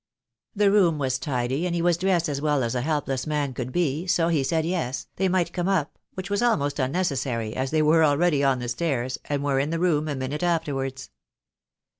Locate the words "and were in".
9.25-9.69